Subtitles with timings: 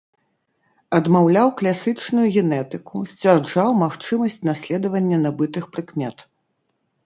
[0.99, 6.17] Адмаўляў класічную генетыку, сцвярджаў магчымасць наследавання набытых прыкмет.